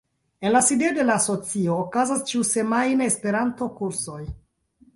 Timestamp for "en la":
0.47-0.61